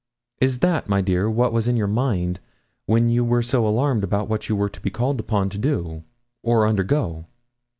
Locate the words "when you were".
2.87-3.43